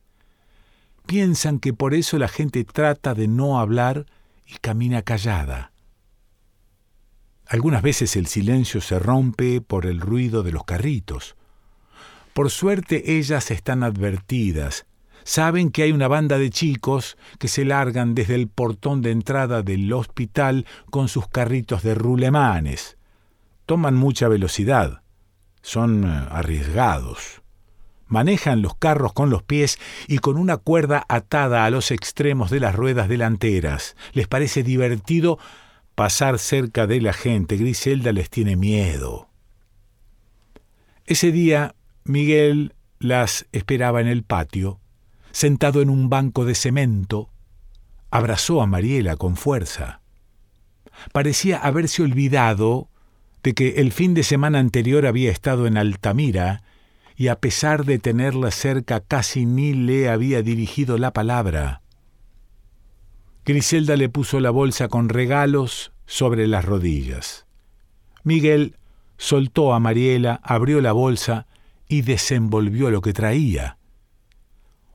Piensan 1.06 1.60
que 1.60 1.74
por 1.74 1.94
eso 1.94 2.18
la 2.18 2.28
gente 2.28 2.64
trata 2.66 3.14
de 3.14 3.28
no 3.30 3.60
hablar 3.60 4.06
y 4.46 4.56
camina 4.60 5.02
callada. 5.02 5.72
Algunas 7.50 7.82
veces 7.82 8.16
el 8.16 8.28
silencio 8.28 8.82
se 8.82 9.00
rompe 9.00 9.62
por 9.62 9.86
el 9.86 10.02
ruido 10.02 10.44
de 10.44 10.52
los 10.52 10.66
carritos. 10.66 11.36
Por 12.34 12.50
suerte 12.50 13.18
ellas 13.18 13.52
están 13.52 13.84
advertidas, 13.84 14.86
saben 15.24 15.72
que 15.72 15.84
hay 15.84 15.92
una 15.92 16.08
banda 16.08 16.38
de 16.38 16.50
chicos 16.50 17.18
que 17.40 17.48
se 17.48 17.66
largan 17.66 18.16
desde 18.16 18.36
el 18.36 18.48
portón 18.48 19.02
de 19.02 19.12
entrada 19.12 19.62
del 19.62 19.92
hospital 19.92 20.66
con 20.90 21.08
sus 21.08 21.28
carritos 21.28 21.84
de 21.84 21.96
rulemanes. 21.96 22.98
Toman 23.66 23.96
mucha 23.96 24.28
velocidad, 24.28 25.02
son 25.62 26.06
eh, 26.06 26.28
arriesgados. 26.32 27.42
Manejan 28.08 28.62
los 28.62 28.76
carros 28.76 29.12
con 29.12 29.30
los 29.30 29.44
pies 29.44 29.80
y 30.08 30.20
con 30.20 30.38
una 30.38 30.56
cuerda 30.56 31.06
atada 31.10 31.66
a 31.66 31.70
los 31.70 31.92
extremos 31.92 32.50
de 32.50 32.62
las 32.62 32.74
ruedas 32.74 33.10
delanteras. 33.10 33.98
Les 34.14 34.30
parece 34.30 34.64
divertido 34.64 35.40
pasar 35.98 36.38
cerca 36.38 36.86
de 36.86 37.02
la 37.02 37.12
gente. 37.12 37.58
Griselda 37.58 38.12
les 38.12 38.30
tiene 38.30 38.56
miedo. 38.56 39.30
Ese 41.08 41.32
día 41.32 41.74
Miguel 42.04 42.76
las 43.00 43.48
esperaba 43.52 44.00
en 44.00 44.06
el 44.06 44.22
patio, 44.22 44.80
sentado 45.32 45.82
en 45.82 45.90
un 45.90 46.08
banco 46.08 46.46
de 46.46 46.54
cemento. 46.54 47.32
Abrazó 48.12 48.62
a 48.62 48.68
Mariela 48.68 49.16
con 49.16 49.38
fuerza. 49.38 50.02
Parecía 51.14 51.58
haberse 51.58 52.04
olvidado 52.04 52.90
de 53.42 53.56
que 53.56 53.82
el 53.82 53.92
fin 53.92 54.14
de 54.14 54.22
semana 54.22 54.60
anterior 54.60 55.08
había 55.08 55.32
estado 55.32 55.66
en 55.66 55.78
Altamira 55.78 56.62
y 57.16 57.30
a 57.30 57.40
pesar 57.40 57.86
de 57.86 57.98
tenerla 57.98 58.52
cerca 58.52 59.00
casi 59.00 59.48
ni 59.48 59.74
le 59.74 60.10
había 60.10 60.44
dirigido 60.44 61.00
la 61.00 61.12
palabra. 61.12 61.82
Griselda 63.48 63.96
le 63.96 64.10
puso 64.10 64.42
la 64.42 64.50
bolsa 64.50 64.90
con 64.90 65.08
regalos 65.08 65.94
sobre 66.06 66.48
las 66.48 66.66
rodillas. 66.66 67.46
Miguel 68.24 68.76
soltó 69.16 69.74
a 69.74 69.80
Mariela, 69.80 70.42
abrió 70.44 70.82
la 70.82 70.92
bolsa 70.92 71.48
y 71.88 72.02
desenvolvió 72.02 72.92
lo 72.92 73.00
que 73.00 73.14
traía. 73.14 73.78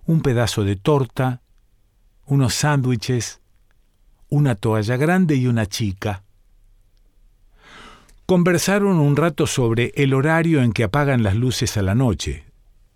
Un 0.05 0.21
pedazo 0.21 0.65
de 0.65 0.77
torta, 0.77 1.41
unos 2.27 2.53
sándwiches, 2.53 3.41
una 4.29 4.55
toalla 4.55 4.99
grande 4.99 5.37
y 5.37 5.47
una 5.47 5.65
chica. 5.65 6.23
Conversaron 8.27 8.99
un 8.99 9.17
rato 9.17 9.47
sobre 9.47 9.95
el 9.95 10.13
horario 10.13 10.61
en 10.61 10.75
que 10.75 10.85
apagan 10.85 11.23
las 11.23 11.37
luces 11.37 11.79
a 11.79 11.83
la 11.83 11.95
noche. 11.95 12.45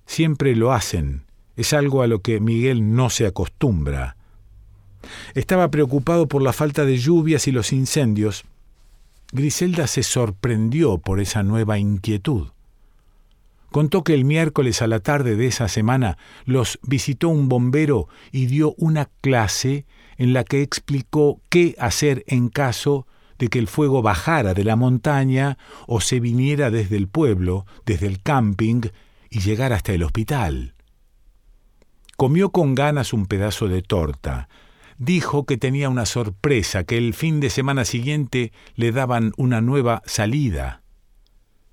Siempre 0.04 0.54
lo 0.54 0.74
hacen. 0.74 1.24
Es 1.56 1.72
algo 1.72 2.02
a 2.02 2.06
lo 2.08 2.20
que 2.20 2.40
Miguel 2.40 2.94
no 2.94 3.08
se 3.08 3.24
acostumbra. 3.24 4.16
Estaba 5.34 5.70
preocupado 5.70 6.28
por 6.28 6.42
la 6.42 6.52
falta 6.52 6.84
de 6.84 6.96
lluvias 6.96 7.46
y 7.48 7.52
los 7.52 7.72
incendios. 7.72 8.44
Griselda 9.32 9.86
se 9.86 10.02
sorprendió 10.02 10.98
por 10.98 11.20
esa 11.20 11.42
nueva 11.42 11.78
inquietud. 11.78 12.48
Contó 13.70 14.04
que 14.04 14.14
el 14.14 14.24
miércoles 14.24 14.80
a 14.80 14.86
la 14.86 15.00
tarde 15.00 15.36
de 15.36 15.48
esa 15.48 15.68
semana 15.68 16.16
los 16.44 16.78
visitó 16.82 17.28
un 17.28 17.48
bombero 17.48 18.08
y 18.32 18.46
dio 18.46 18.74
una 18.78 19.10
clase 19.20 19.84
en 20.16 20.32
la 20.32 20.44
que 20.44 20.62
explicó 20.62 21.40
qué 21.48 21.74
hacer 21.78 22.24
en 22.26 22.48
caso 22.48 23.06
de 23.38 23.48
que 23.48 23.58
el 23.58 23.68
fuego 23.68 24.02
bajara 24.02 24.54
de 24.54 24.64
la 24.64 24.76
montaña 24.76 25.58
o 25.86 26.00
se 26.00 26.20
viniera 26.20 26.70
desde 26.70 26.96
el 26.96 27.08
pueblo, 27.08 27.66
desde 27.84 28.06
el 28.06 28.22
camping, 28.22 28.82
y 29.28 29.40
llegara 29.40 29.76
hasta 29.76 29.92
el 29.92 30.02
hospital. 30.02 30.74
Comió 32.16 32.50
con 32.50 32.74
ganas 32.74 33.12
un 33.12 33.26
pedazo 33.26 33.68
de 33.68 33.82
torta. 33.82 34.48
Dijo 34.98 35.44
que 35.44 35.58
tenía 35.58 35.90
una 35.90 36.06
sorpresa, 36.06 36.84
que 36.84 36.96
el 36.96 37.12
fin 37.12 37.40
de 37.40 37.50
semana 37.50 37.84
siguiente 37.84 38.52
le 38.74 38.92
daban 38.92 39.32
una 39.36 39.60
nueva 39.60 40.02
salida. 40.06 40.82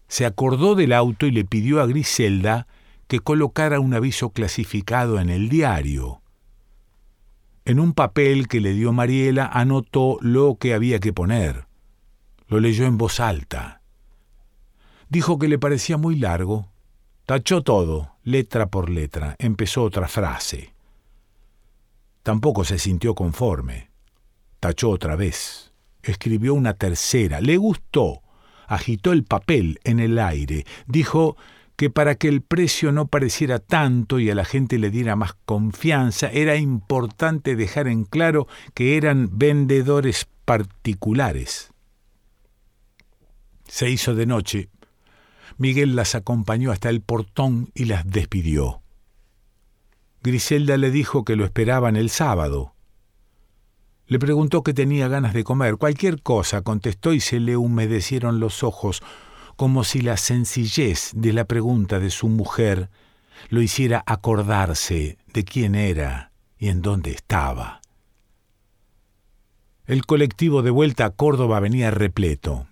Se 0.08 0.26
acordó 0.26 0.76
del 0.76 0.92
auto 0.92 1.26
y 1.26 1.32
le 1.32 1.46
pidió 1.46 1.82
a 1.82 1.86
Griselda 1.86 2.68
que 3.08 3.20
colocara 3.20 3.80
un 3.80 3.94
aviso 3.94 4.32
clasificado 4.32 5.20
en 5.20 5.30
el 5.30 5.48
diario. 5.48 6.22
En 7.66 7.80
un 7.80 7.94
papel 7.94 8.50
que 8.50 8.60
le 8.60 8.74
dio 8.74 8.92
Mariela 8.92 9.46
anotó 9.46 10.18
lo 10.22 10.56
que 10.56 10.74
había 10.74 11.00
que 11.00 11.14
poner. 11.14 11.66
Lo 12.48 12.60
leyó 12.60 12.86
en 12.86 12.98
voz 12.98 13.22
alta. 13.22 13.82
Dijo 15.08 15.40
que 15.40 15.48
le 15.48 15.58
parecía 15.58 15.96
muy 15.96 16.18
largo. 16.18 16.68
Tachó 17.26 17.64
todo, 17.64 18.16
letra 18.24 18.68
por 18.68 18.90
letra. 18.90 19.36
Empezó 19.40 19.84
otra 19.84 20.10
frase. 20.10 20.73
Tampoco 22.24 22.64
se 22.64 22.80
sintió 22.80 23.16
conforme. 23.16 23.92
Tachó 24.60 24.90
otra 24.90 25.18
vez. 25.18 25.74
Escribió 26.02 26.54
una 26.54 26.74
tercera. 26.74 27.42
Le 27.42 27.58
gustó. 27.58 28.22
Agitó 28.66 29.12
el 29.12 29.26
papel 29.26 29.80
en 29.84 30.00
el 30.00 30.18
aire. 30.18 30.66
Dijo 30.88 31.36
que 31.76 31.90
para 31.90 32.16
que 32.16 32.30
el 32.30 32.42
precio 32.42 32.92
no 32.94 33.08
pareciera 33.08 33.60
tanto 33.60 34.20
y 34.20 34.30
a 34.30 34.36
la 34.36 34.46
gente 34.46 34.78
le 34.78 34.90
diera 34.90 35.16
más 35.18 35.34
confianza, 35.46 36.30
era 36.32 36.56
importante 36.56 37.56
dejar 37.56 37.88
en 37.88 38.06
claro 38.06 38.48
que 38.74 38.96
eran 38.96 39.38
vendedores 39.38 40.28
particulares. 40.46 41.74
Se 43.68 43.90
hizo 43.90 44.16
de 44.16 44.26
noche. 44.26 44.70
Miguel 45.58 45.96
las 45.96 46.16
acompañó 46.16 46.72
hasta 46.72 46.90
el 46.90 47.02
portón 47.02 47.72
y 47.74 47.86
las 47.86 48.08
despidió. 48.08 48.83
Griselda 50.24 50.78
le 50.78 50.90
dijo 50.90 51.26
que 51.26 51.36
lo 51.36 51.44
esperaban 51.44 51.98
el 51.98 52.10
sábado. 52.10 52.74
Le 54.08 54.20
preguntó 54.20 54.64
que 54.64 54.74
tenía 54.74 55.10
ganas 55.10 55.34
de 55.34 55.44
comer. 55.44 55.76
Cualquier 55.76 56.22
cosa, 56.22 56.62
contestó 56.62 57.12
y 57.12 57.20
se 57.20 57.42
le 57.42 57.58
humedecieron 57.58 58.40
los 58.40 58.64
ojos 58.64 59.02
como 59.58 59.84
si 59.84 60.02
la 60.02 60.18
sencillez 60.18 61.12
de 61.14 61.34
la 61.34 61.46
pregunta 61.46 62.00
de 62.00 62.10
su 62.10 62.30
mujer 62.30 62.90
lo 63.50 63.62
hiciera 63.62 64.02
acordarse 64.06 65.18
de 65.34 65.44
quién 65.44 65.76
era 65.76 66.32
y 66.58 66.70
en 66.70 66.82
dónde 66.82 67.12
estaba. 67.12 67.82
El 69.86 70.06
colectivo 70.06 70.62
de 70.62 70.72
vuelta 70.72 71.06
a 71.06 71.10
Córdoba 71.10 71.60
venía 71.60 71.92
repleto. 71.92 72.68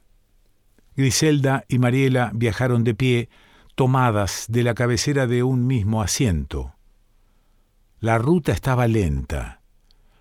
Griselda 0.96 1.66
y 1.68 1.80
Mariela 1.80 2.32
viajaron 2.34 2.86
de 2.86 2.96
pie, 2.96 3.30
tomadas 3.76 4.46
de 4.48 4.64
la 4.64 4.74
cabecera 4.74 5.28
de 5.28 5.44
un 5.44 5.68
mismo 5.68 6.02
asiento. 6.02 6.74
La 8.02 8.18
ruta 8.18 8.52
estaba 8.52 8.88
lenta. 8.88 9.62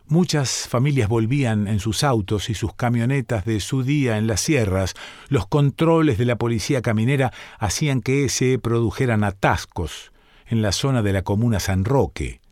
Muchas 0.05 0.69
familias 0.69 1.09
volvían 1.09 1.67
en 1.67 1.81
sus 1.81 2.05
autos 2.05 2.51
y 2.51 2.55
sus 2.55 2.75
camionetas 2.75 3.47
de 3.47 3.59
su 3.59 3.83
día 3.83 4.19
en 4.19 4.27
las 4.27 4.43
sierras. 4.43 4.93
Los 5.31 5.47
controles 5.47 6.19
de 6.19 6.27
la 6.27 6.37
policía 6.37 6.83
caminera 6.83 7.33
hacían 7.59 8.03
que 8.03 8.29
se 8.29 8.59
produjeran 8.59 9.25
atascos 9.25 10.13
en 10.47 10.61
la 10.61 10.73
zona 10.73 11.01
de 11.01 11.15
la 11.15 11.23
comuna 11.23 11.59
San 11.59 11.87
Roque. 11.87 12.43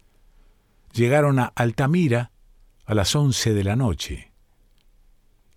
Llegaron 0.94 1.38
a 1.40 1.52
Altamira 1.56 2.30
a 2.86 2.94
las 2.94 3.14
once 3.14 3.52
de 3.52 3.64
la 3.64 3.76
noche. 3.76 4.32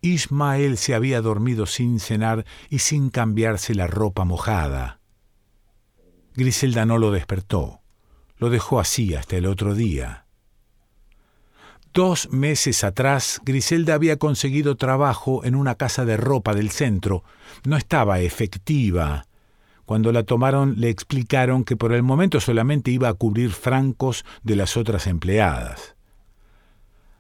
Ismael 0.02 0.76
se 0.76 0.96
había 0.96 1.22
dormido 1.22 1.66
sin 1.66 2.02
cenar 2.02 2.46
y 2.70 2.80
sin 2.80 3.10
cambiarse 3.10 3.74
la 3.74 3.88
ropa 3.88 4.26
mojada. 4.26 5.00
Griselda 6.34 6.86
no 6.86 6.98
lo 6.98 7.12
despertó. 7.12 7.81
Lo 8.42 8.50
dejó 8.50 8.80
así 8.80 9.14
hasta 9.14 9.38
el 9.38 9.46
otro 9.46 9.76
día. 9.76 10.26
Dos 11.94 12.32
meses 12.32 12.84
atrás, 12.84 13.40
Griselda 13.46 13.94
había 13.94 14.18
conseguido 14.18 14.78
trabajo 14.78 15.46
en 15.46 15.54
una 15.54 15.76
casa 15.76 16.06
de 16.06 16.18
ropa 16.18 16.56
del 16.56 16.72
centro. 16.72 17.24
No 17.66 17.78
estaba 17.78 18.20
efectiva. 18.20 19.28
Cuando 19.86 20.12
la 20.12 20.24
tomaron 20.24 20.74
le 20.80 20.90
explicaron 20.90 21.64
que 21.64 21.78
por 21.78 21.94
el 21.94 22.02
momento 22.02 22.40
solamente 22.40 22.90
iba 22.90 23.10
a 23.10 23.14
cubrir 23.14 23.52
francos 23.52 24.26
de 24.42 24.56
las 24.56 24.76
otras 24.76 25.06
empleadas. 25.06 25.96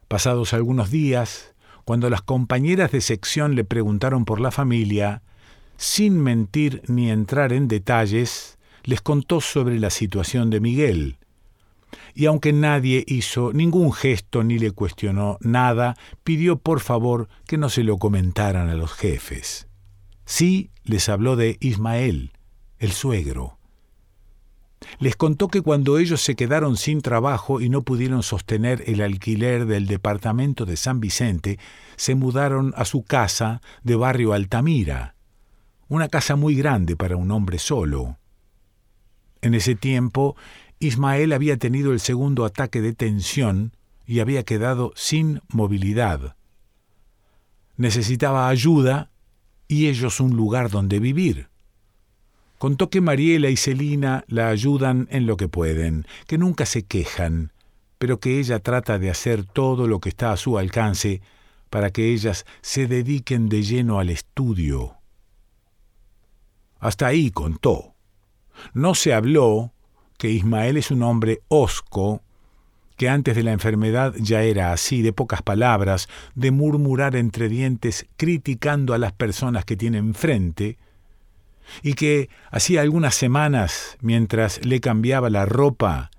Pasados 0.08 0.56
algunos 0.56 0.90
días, 0.90 1.54
cuando 1.86 2.10
las 2.10 2.24
compañeras 2.24 2.92
de 2.92 3.02
sección 3.02 3.54
le 3.54 3.64
preguntaron 3.64 4.26
por 4.26 4.42
la 4.42 4.50
familia, 4.50 5.22
sin 5.78 6.20
mentir 6.20 6.82
ni 6.88 7.12
entrar 7.12 7.54
en 7.54 7.68
detalles, 7.68 8.58
les 8.84 9.02
contó 9.02 9.42
sobre 9.42 9.80
la 9.80 9.90
situación 9.90 10.50
de 10.50 10.60
Miguel 10.60 11.18
y 12.14 12.26
aunque 12.26 12.54
nadie 12.54 13.04
hizo 13.08 13.54
ningún 13.54 13.94
gesto 13.94 14.44
ni 14.44 14.60
le 14.60 14.72
cuestionó 14.72 15.38
nada, 15.42 15.96
pidió 16.24 16.58
por 16.58 16.80
favor 16.80 17.30
que 17.48 17.58
no 17.58 17.70
se 17.70 17.84
lo 17.84 17.98
comentaran 17.98 18.70
a 18.70 18.76
los 18.76 18.92
jefes. 18.94 19.68
Sí 20.26 20.72
les 20.84 21.10
habló 21.10 21.36
de 21.36 21.58
Ismael, 21.60 22.32
el 22.80 22.92
suegro. 22.92 23.58
Les 24.98 25.16
contó 25.16 25.48
que 25.48 25.62
cuando 25.62 26.00
ellos 26.00 26.22
se 26.22 26.36
quedaron 26.36 26.76
sin 26.76 27.02
trabajo 27.02 27.62
y 27.62 27.70
no 27.70 27.84
pudieron 27.84 28.24
sostener 28.24 28.84
el 28.88 29.02
alquiler 29.02 29.68
del 29.68 29.86
departamento 29.86 30.66
de 30.66 30.76
San 30.76 31.00
Vicente, 31.00 31.60
se 31.98 32.16
mudaron 32.16 32.74
a 32.76 32.86
su 32.86 33.04
casa 33.04 33.62
de 33.84 33.96
barrio 33.96 34.34
Altamira, 34.34 35.16
una 35.88 36.08
casa 36.08 36.36
muy 36.36 36.56
grande 36.56 36.96
para 36.96 37.16
un 37.16 37.30
hombre 37.30 37.60
solo. 37.60 38.18
En 39.42 39.54
ese 39.54 39.76
tiempo 39.76 40.36
Ismael 40.80 41.34
había 41.34 41.58
tenido 41.58 41.94
el 41.94 42.00
segundo 42.00 42.46
ataque 42.46 42.82
de 42.82 42.94
tensión 42.94 43.76
y 44.06 44.20
había 44.20 44.44
quedado 44.44 44.94
sin 44.96 45.42
movilidad. 45.50 46.36
necesitaba 47.78 48.50
ayuda 48.50 49.10
y 49.68 49.88
ellos 49.88 50.20
un 50.20 50.36
lugar 50.36 50.70
donde 50.70 51.00
vivir. 51.00 51.48
Contó 52.58 52.90
que 52.92 53.02
Mariela 53.02 53.50
y 53.50 53.58
Celina 53.58 54.24
la 54.28 54.50
ayudan 54.50 55.08
en 55.10 55.26
lo 55.26 55.38
que 55.38 55.48
pueden, 55.48 56.06
que 56.28 56.38
nunca 56.38 56.68
se 56.68 56.84
quejan, 56.84 57.54
pero 57.98 58.20
que 58.20 58.40
ella 58.40 58.60
trata 58.60 59.00
de 59.00 59.10
hacer 59.10 59.46
todo 59.46 59.88
lo 59.88 60.00
que 60.00 60.10
está 60.10 60.32
a 60.32 60.38
su 60.38 60.60
alcance 60.60 61.22
para 61.72 61.90
que 61.90 62.12
ellas 62.14 62.46
se 62.62 62.86
dediquen 62.86 63.50
de 63.50 63.64
lleno 63.64 64.00
al 64.00 64.10
estudio. 64.10 64.98
Hasta 66.80 67.08
ahí 67.08 67.32
contó. 67.32 67.91
No 68.74 68.96
se 68.96 69.14
habló 69.14 69.72
que 70.18 70.30
Ismael 70.30 70.78
es 70.78 70.92
un 70.92 71.04
hombre 71.04 71.42
hosco, 71.48 72.22
que 72.98 73.10
antes 73.10 73.36
de 73.36 73.44
la 73.44 73.52
enfermedad 73.52 74.14
ya 74.20 74.44
era 74.44 74.72
así, 74.72 75.02
de 75.02 75.14
pocas 75.14 75.42
palabras, 75.42 76.08
de 76.36 76.52
murmurar 76.52 77.16
entre 77.16 77.50
dientes 77.50 78.06
criticando 78.18 78.94
a 78.94 79.00
las 79.00 79.12
personas 79.14 79.66
que 79.66 79.76
tiene 79.76 79.98
enfrente, 79.98 80.78
y 81.82 81.94
que 81.94 82.30
hacía 82.52 82.82
algunas 82.82 83.16
semanas, 83.16 83.98
mientras 84.02 84.64
le 84.66 84.80
cambiaba 84.80 85.30
la 85.30 85.46
ropa, 85.46 86.12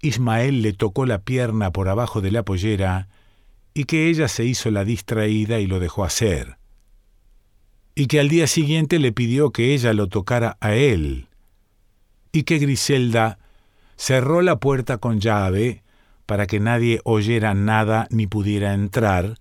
Ismael 0.00 0.62
le 0.62 0.72
tocó 0.72 1.06
la 1.06 1.20
pierna 1.20 1.70
por 1.70 1.88
abajo 1.88 2.20
de 2.20 2.30
la 2.30 2.42
pollera 2.42 3.08
y 3.72 3.84
que 3.84 4.08
ella 4.08 4.28
se 4.28 4.44
hizo 4.44 4.70
la 4.70 4.84
distraída 4.84 5.58
y 5.60 5.66
lo 5.66 5.80
dejó 5.80 6.04
hacer. 6.04 6.56
Y 7.94 8.06
que 8.06 8.20
al 8.20 8.28
día 8.28 8.46
siguiente 8.46 8.98
le 8.98 9.12
pidió 9.12 9.50
que 9.50 9.74
ella 9.74 9.92
lo 9.92 10.08
tocara 10.08 10.56
a 10.60 10.74
él. 10.74 11.28
Y 12.34 12.42
que 12.42 12.58
Griselda 12.58 13.38
cerró 13.94 14.42
la 14.42 14.58
puerta 14.58 14.98
con 14.98 15.20
llave 15.20 15.84
para 16.26 16.48
que 16.48 16.58
nadie 16.58 17.00
oyera 17.04 17.54
nada 17.54 18.08
ni 18.10 18.26
pudiera 18.26 18.74
entrar, 18.74 19.38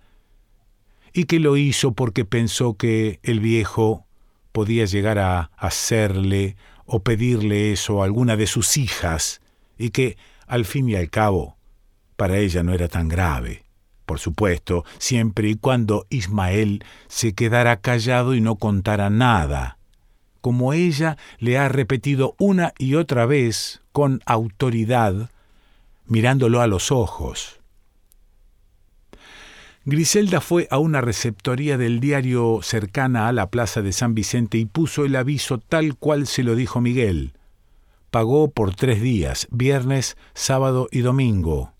y 1.11 1.23
que 1.23 1.39
lo 1.39 1.57
hizo 1.57 1.93
porque 1.93 2.23
pensó 2.23 2.75
que 2.75 3.19
el 3.23 3.39
viejo 3.39 4.05
podía 4.51 4.85
llegar 4.85 5.17
a 5.17 5.49
hacerle 5.57 6.55
o 6.85 7.01
pedirle 7.01 7.71
eso 7.71 8.03
a 8.03 8.05
alguna 8.05 8.37
de 8.37 8.45
sus 8.45 8.77
hijas, 8.77 9.41
y 9.75 9.89
que, 9.89 10.15
al 10.45 10.63
fin 10.63 10.87
y 10.87 10.95
al 10.95 11.09
cabo, 11.09 11.57
para 12.15 12.37
ella 12.37 12.61
no 12.61 12.73
era 12.73 12.89
tan 12.89 13.07
grave. 13.07 13.63
Por 14.05 14.19
supuesto, 14.19 14.85
siempre 14.99 15.49
y 15.49 15.55
cuando 15.55 16.05
Ismael 16.11 16.85
se 17.07 17.33
quedara 17.33 17.81
callado 17.81 18.35
y 18.35 18.41
no 18.41 18.57
contara 18.57 19.09
nada, 19.09 19.79
como 20.43 20.73
ella 20.73 21.15
le 21.39 21.57
ha 21.57 21.69
repetido 21.69 22.35
una 22.37 22.73
y 22.77 22.95
otra 22.95 23.25
vez 23.25 23.81
con 23.93 24.21
autoridad, 24.25 25.29
mirándolo 26.05 26.59
a 26.59 26.67
los 26.67 26.91
ojos. 26.91 27.61
Griselda 29.85 30.41
fue 30.41 30.67
a 30.69 30.79
una 30.79 30.99
receptoría 30.99 31.77
del 31.77 32.01
diario 32.01 32.59
cercana 32.61 33.29
a 33.29 33.31
la 33.31 33.49
plaza 33.49 33.81
de 33.81 33.93
San 33.93 34.15
Vicente 34.15 34.57
y 34.57 34.65
puso 34.65 35.05
el 35.05 35.15
aviso 35.15 35.59
tal 35.59 35.95
cual 35.95 36.27
se 36.27 36.43
lo 36.43 36.55
dijo 36.55 36.81
Miguel. 36.81 37.31
Pagó 38.11 38.51
por 38.51 38.75
tres 38.75 39.01
días, 39.01 39.47
viernes, 39.49 40.17
sábado 40.33 40.89
y 40.91 40.99
domingo 40.99 41.73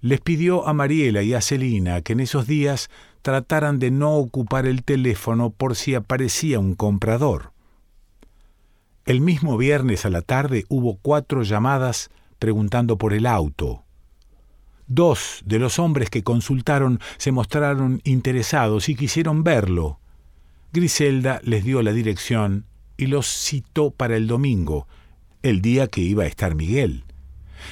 les 0.00 0.20
pidió 0.20 0.66
a 0.66 0.72
Mariela 0.72 1.22
y 1.22 1.34
a 1.34 1.40
Celina 1.40 2.00
que 2.00 2.14
en 2.14 2.20
esos 2.20 2.46
días 2.46 2.88
trataran 3.22 3.78
de 3.78 3.90
no 3.90 4.16
ocupar 4.16 4.66
el 4.66 4.82
teléfono 4.82 5.50
por 5.50 5.76
si 5.76 5.94
aparecía 5.94 6.58
un 6.58 6.74
comprador. 6.74 7.49
El 9.10 9.20
mismo 9.20 9.58
viernes 9.58 10.04
a 10.04 10.08
la 10.08 10.22
tarde 10.22 10.66
hubo 10.68 10.96
cuatro 11.02 11.42
llamadas 11.42 12.10
preguntando 12.38 12.96
por 12.96 13.12
el 13.12 13.26
auto. 13.26 13.82
Dos 14.86 15.42
de 15.44 15.58
los 15.58 15.80
hombres 15.80 16.10
que 16.10 16.22
consultaron 16.22 17.00
se 17.16 17.32
mostraron 17.32 18.00
interesados 18.04 18.88
y 18.88 18.94
quisieron 18.94 19.42
verlo. 19.42 19.98
Griselda 20.72 21.40
les 21.42 21.64
dio 21.64 21.82
la 21.82 21.90
dirección 21.92 22.66
y 22.96 23.06
los 23.06 23.26
citó 23.26 23.90
para 23.90 24.14
el 24.14 24.28
domingo, 24.28 24.86
el 25.42 25.60
día 25.60 25.88
que 25.88 26.02
iba 26.02 26.22
a 26.22 26.28
estar 26.28 26.54
Miguel. 26.54 27.02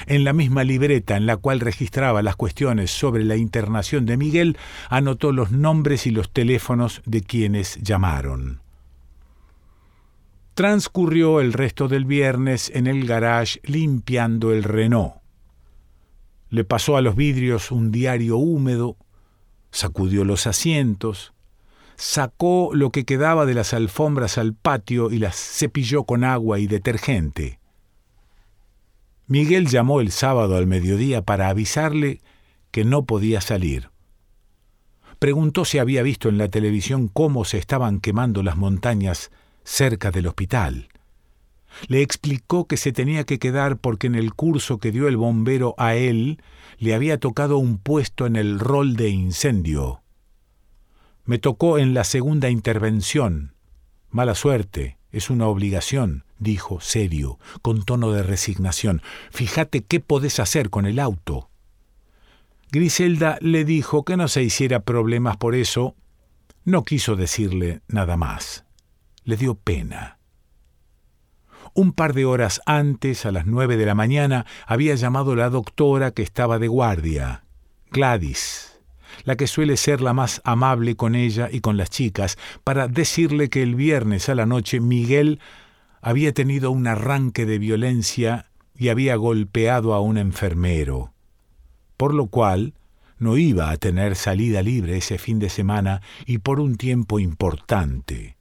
En 0.07 0.25
la 0.25 0.33
misma 0.33 0.65
libreta 0.65 1.15
en 1.15 1.25
la 1.25 1.37
cual 1.37 1.61
registraba 1.61 2.21
las 2.21 2.35
cuestiones 2.35 2.91
sobre 2.91 3.23
la 3.23 3.37
internación 3.37 4.05
de 4.05 4.17
Miguel, 4.17 4.57
anotó 4.89 5.31
los 5.31 5.51
nombres 5.51 6.05
y 6.05 6.11
los 6.11 6.33
teléfonos 6.33 7.01
de 7.05 7.21
quienes 7.21 7.77
llamaron. 7.81 8.59
Transcurrió 10.59 11.39
el 11.39 11.53
resto 11.53 11.87
del 11.87 12.03
viernes 12.03 12.69
en 12.75 12.85
el 12.85 13.07
garage 13.07 13.61
limpiando 13.63 14.51
el 14.51 14.65
Renault. 14.65 15.13
Le 16.49 16.65
pasó 16.65 16.97
a 16.97 17.01
los 17.01 17.15
vidrios 17.15 17.71
un 17.71 17.93
diario 17.93 18.35
húmedo, 18.35 18.97
sacudió 19.71 20.25
los 20.25 20.47
asientos, 20.47 21.31
sacó 21.95 22.71
lo 22.73 22.91
que 22.91 23.05
quedaba 23.05 23.45
de 23.45 23.53
las 23.53 23.73
alfombras 23.73 24.37
al 24.37 24.53
patio 24.53 25.11
y 25.11 25.19
las 25.19 25.37
cepilló 25.37 26.03
con 26.03 26.25
agua 26.25 26.59
y 26.59 26.67
detergente. 26.67 27.61
Miguel 29.27 29.65
llamó 29.67 30.01
el 30.01 30.11
sábado 30.11 30.57
al 30.57 30.67
mediodía 30.67 31.21
para 31.21 31.47
avisarle 31.47 32.19
que 32.71 32.83
no 32.83 33.05
podía 33.05 33.39
salir. 33.39 33.91
Preguntó 35.19 35.63
si 35.63 35.77
había 35.77 36.03
visto 36.03 36.27
en 36.27 36.37
la 36.37 36.49
televisión 36.49 37.07
cómo 37.07 37.45
se 37.45 37.57
estaban 37.59 38.01
quemando 38.01 38.43
las 38.43 38.57
montañas 38.57 39.31
cerca 39.69 40.11
del 40.11 40.27
hospital. 40.27 40.89
Le 41.87 42.01
explicó 42.01 42.67
que 42.67 42.77
se 42.77 42.91
tenía 42.91 43.23
que 43.23 43.39
quedar 43.39 43.77
porque 43.77 44.07
en 44.07 44.15
el 44.15 44.33
curso 44.33 44.79
que 44.79 44.91
dio 44.91 45.07
el 45.07 45.17
bombero 45.17 45.75
a 45.77 45.95
él 45.95 46.41
le 46.77 46.95
había 46.95 47.19
tocado 47.19 47.57
un 47.57 47.77
puesto 47.77 48.25
en 48.25 48.35
el 48.35 48.59
rol 48.59 48.95
de 48.95 49.09
incendio. 49.09 50.01
Me 51.25 51.37
tocó 51.37 51.77
en 51.77 51.93
la 51.93 52.03
segunda 52.03 52.49
intervención. 52.49 53.53
Mala 54.09 54.33
suerte, 54.33 54.97
es 55.11 55.29
una 55.29 55.47
obligación 55.47 56.23
dijo 56.39 56.79
serio, 56.79 57.37
con 57.61 57.83
tono 57.83 58.11
de 58.11 58.23
resignación. 58.23 59.01
Fíjate 59.29 59.83
qué 59.83 59.99
podés 59.99 60.39
hacer 60.39 60.69
con 60.69 60.85
el 60.85 60.99
auto. 60.99 61.49
Griselda 62.71 63.37
le 63.41 63.65
dijo 63.65 64.03
que 64.03 64.17
no 64.17 64.27
se 64.27 64.43
hiciera 64.43 64.81
problemas 64.81 65.37
por 65.37 65.55
eso. 65.55 65.95
No 66.65 66.83
quiso 66.83 67.15
decirle 67.15 67.81
nada 67.87 68.15
más. 68.17 68.65
Le 69.29 69.37
dio 69.37 69.53
pena. 69.53 70.17
Un 71.75 71.91
par 71.91 72.15
de 72.15 72.25
horas 72.25 72.61
antes, 72.65 73.27
a 73.27 73.31
las 73.31 73.45
nueve 73.45 73.77
de 73.77 73.85
la 73.85 73.93
mañana, 73.93 74.47
había 74.65 74.95
llamado 74.95 75.35
la 75.35 75.51
doctora 75.51 76.09
que 76.09 76.23
estaba 76.23 76.57
de 76.57 76.67
guardia, 76.67 77.43
Gladys, 77.91 78.81
la 79.25 79.35
que 79.35 79.45
suele 79.45 79.77
ser 79.77 80.01
la 80.01 80.13
más 80.13 80.41
amable 80.45 80.95
con 80.95 81.13
ella 81.13 81.47
y 81.51 81.59
con 81.61 81.77
las 81.77 81.91
chicas, 81.91 82.39
para 82.63 82.87
decirle 82.87 83.51
que 83.51 83.61
el 83.61 83.75
viernes 83.75 84.29
a 84.29 84.33
la 84.33 84.47
noche 84.47 84.79
Miguel 84.79 85.39
había 86.01 86.33
tenido 86.33 86.71
un 86.71 86.87
arranque 86.87 87.45
de 87.45 87.59
violencia 87.59 88.47
y 88.75 88.89
había 88.89 89.15
golpeado 89.15 89.93
a 89.93 90.01
un 90.01 90.17
enfermero, 90.17 91.13
por 91.97 92.15
lo 92.15 92.25
cual 92.29 92.73
no 93.19 93.37
iba 93.37 93.69
a 93.69 93.77
tener 93.77 94.15
salida 94.15 94.63
libre 94.63 94.97
ese 94.97 95.19
fin 95.19 95.37
de 95.37 95.49
semana 95.49 96.01
y 96.25 96.39
por 96.39 96.59
un 96.59 96.77
tiempo 96.77 97.19
importante. 97.19 98.38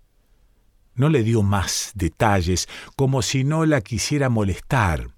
No 0.98 1.08
le 1.08 1.22
dio 1.22 1.42
más 1.42 1.92
detalles, 1.94 2.68
como 2.96 3.22
si 3.22 3.44
no 3.44 3.64
la 3.64 3.80
quisiera 3.80 4.28
molestar. 4.28 5.12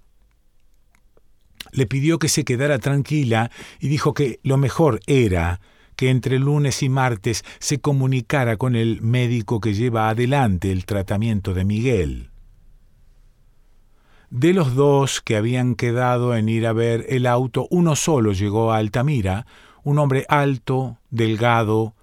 Le 1.72 1.86
pidió 1.86 2.18
que 2.18 2.28
se 2.28 2.44
quedara 2.44 2.78
tranquila 2.78 3.50
y 3.80 3.88
dijo 3.88 4.14
que 4.14 4.40
lo 4.42 4.56
mejor 4.58 5.00
era 5.06 5.60
que 5.96 6.10
entre 6.10 6.38
lunes 6.38 6.82
y 6.82 6.88
martes 6.88 7.44
se 7.58 7.80
comunicara 7.80 8.56
con 8.56 8.76
el 8.76 9.02
médico 9.02 9.60
que 9.60 9.74
lleva 9.74 10.08
adelante 10.08 10.70
el 10.70 10.84
tratamiento 10.84 11.54
de 11.54 11.64
Miguel. 11.64 12.30
De 14.30 14.52
los 14.52 14.74
dos 14.74 15.20
que 15.20 15.36
habían 15.36 15.74
quedado 15.74 16.36
en 16.36 16.48
ir 16.48 16.66
a 16.66 16.72
ver 16.72 17.04
el 17.08 17.26
auto, 17.26 17.66
uno 17.70 17.96
solo 17.96 18.32
llegó 18.32 18.72
a 18.72 18.76
Altamira, 18.76 19.46
un 19.82 19.98
hombre 19.98 20.24
alto, 20.28 20.98
delgado, 21.10 21.94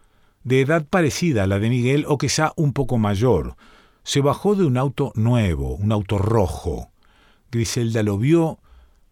de 0.47 0.61
edad 0.61 0.85
parecida 0.89 1.43
a 1.43 1.47
la 1.47 1.59
de 1.59 1.69
Miguel 1.69 2.05
o 2.07 2.17
quizá 2.17 2.53
un 2.55 2.71
poco 2.71 2.97
mayor. 2.97 3.57
Se 4.03 4.21
bajó 4.21 4.55
de 4.55 4.63
un 4.63 4.77
auto 4.77 5.11
nuevo, 5.13 5.75
un 5.75 5.91
auto 5.91 6.17
rojo. 6.17 6.89
Griselda 7.51 8.01
lo 8.01 8.17
vio 8.17 8.59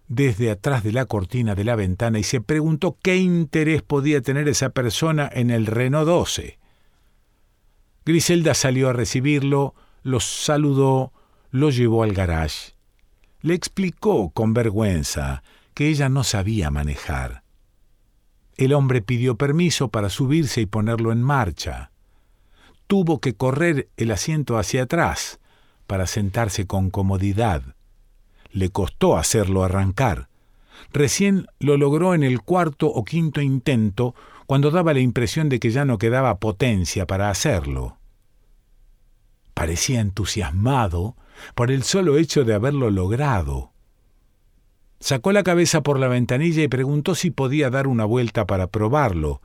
desde 0.08 0.50
atrás 0.50 0.82
de 0.86 0.94
la 0.94 1.08
cortina 1.08 1.54
de 1.54 1.66
la 1.66 1.76
ventana 1.76 2.20
y 2.20 2.24
se 2.24 2.40
preguntó 2.40 2.98
qué 3.04 3.18
interés 3.18 3.82
podía 3.82 4.22
tener 4.22 4.48
esa 4.48 4.70
persona 4.70 5.30
en 5.30 5.52
el 5.52 5.66
Renault 5.66 6.08
12. 6.08 6.58
Griselda 8.06 8.54
salió 8.54 8.88
a 8.88 8.94
recibirlo, 8.94 9.76
los 10.04 10.24
saludó, 10.24 11.12
lo 11.52 11.70
llevó 11.70 12.04
al 12.04 12.14
garage. 12.14 12.76
Le 13.42 13.56
explicó 13.56 14.30
con 14.30 14.54
vergüenza 14.54 15.44
que 15.74 15.90
ella 15.90 16.08
no 16.08 16.24
sabía 16.24 16.72
manejar. 16.72 17.45
El 18.58 18.74
hombre 18.74 19.02
pidió 19.02 19.36
permiso 19.36 19.90
para 19.90 20.10
subirse 20.10 20.62
y 20.62 20.66
ponerlo 20.66 21.12
en 21.12 21.22
marcha. 21.22 21.92
Tuvo 22.88 23.20
que 23.20 23.36
correr 23.36 23.90
el 23.98 24.12
asiento 24.12 24.58
hacia 24.58 24.84
atrás 24.84 25.40
para 25.88 26.08
sentarse 26.08 26.66
con 26.66 26.90
comodidad. 26.90 27.76
Le 28.52 28.70
costó 28.70 29.18
hacerlo 29.18 29.64
arrancar. 29.64 30.30
Recién 30.94 31.48
lo 31.60 31.78
logró 31.78 32.14
en 32.14 32.24
el 32.24 32.42
cuarto 32.42 32.88
o 32.88 33.04
quinto 33.04 33.42
intento 33.42 34.16
cuando 34.46 34.72
daba 34.72 34.94
la 34.94 35.00
impresión 35.00 35.50
de 35.50 35.60
que 35.60 35.72
ya 35.72 35.84
no 35.84 35.98
quedaba 35.98 36.40
potencia 36.40 37.06
para 37.06 37.30
hacerlo. 37.30 37.98
Parecía 39.54 40.00
entusiasmado 40.00 41.16
por 41.56 41.72
el 41.72 41.84
solo 41.84 42.18
hecho 42.18 42.44
de 42.46 42.54
haberlo 42.54 42.90
logrado. 42.90 43.72
Sacó 45.06 45.32
la 45.32 45.44
cabeza 45.44 45.84
por 45.84 46.00
la 46.00 46.08
ventanilla 46.08 46.64
y 46.64 46.68
preguntó 46.68 47.14
si 47.14 47.30
podía 47.30 47.70
dar 47.70 47.86
una 47.86 48.06
vuelta 48.06 48.48
para 48.48 48.66
probarlo. 48.66 49.40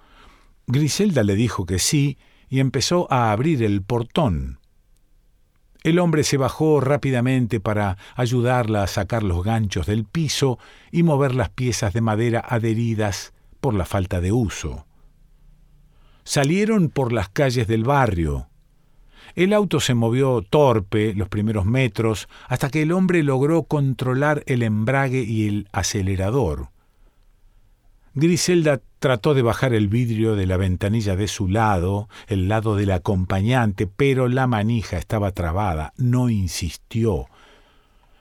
Griselda 0.66 1.22
le 1.22 1.34
dijo 1.34 1.66
que 1.66 1.78
sí 1.78 2.16
y 2.48 2.60
empezó 2.60 3.06
a 3.12 3.30
abrir 3.30 3.62
el 3.62 3.82
portón. 3.82 4.58
El 5.82 5.98
hombre 5.98 6.24
se 6.24 6.38
bajó 6.38 6.80
rápidamente 6.80 7.60
para 7.60 7.98
ayudarla 8.16 8.84
a 8.84 8.86
sacar 8.86 9.22
los 9.22 9.44
ganchos 9.44 9.84
del 9.84 10.06
piso 10.06 10.58
y 10.90 11.02
mover 11.02 11.34
las 11.34 11.50
piezas 11.50 11.92
de 11.92 12.00
madera 12.00 12.40
adheridas 12.40 13.34
por 13.60 13.74
la 13.74 13.84
falta 13.84 14.22
de 14.22 14.32
uso. 14.32 14.86
Salieron 16.24 16.88
por 16.88 17.12
las 17.12 17.28
calles 17.28 17.66
del 17.66 17.84
barrio. 17.84 18.48
El 19.34 19.52
auto 19.52 19.80
se 19.80 19.94
movió 19.94 20.42
torpe 20.42 21.14
los 21.14 21.28
primeros 21.28 21.66
metros 21.66 22.28
hasta 22.48 22.70
que 22.70 22.82
el 22.82 22.92
hombre 22.92 23.22
logró 23.22 23.62
controlar 23.64 24.42
el 24.46 24.62
embrague 24.62 25.22
y 25.22 25.48
el 25.48 25.68
acelerador. 25.72 26.68
Griselda 28.14 28.80
trató 28.98 29.34
de 29.34 29.42
bajar 29.42 29.72
el 29.72 29.88
vidrio 29.88 30.34
de 30.34 30.46
la 30.46 30.56
ventanilla 30.56 31.14
de 31.14 31.28
su 31.28 31.48
lado, 31.48 32.08
el 32.26 32.48
lado 32.48 32.74
del 32.74 32.90
acompañante, 32.90 33.86
pero 33.86 34.28
la 34.28 34.46
manija 34.46 34.98
estaba 34.98 35.30
trabada. 35.30 35.92
No 35.96 36.28
insistió. 36.28 37.26